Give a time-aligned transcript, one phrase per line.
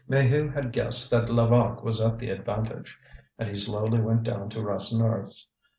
[0.09, 2.95] Maheu had guessed that Levaque was at the Avantage,
[3.37, 5.45] and he slowly went down to Rasseneur's.